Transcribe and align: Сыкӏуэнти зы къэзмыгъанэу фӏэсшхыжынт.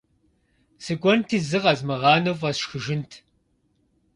Сыкӏуэнти 0.83 1.37
зы 1.47 1.57
къэзмыгъанэу 1.63 2.37
фӏэсшхыжынт. 2.39 3.11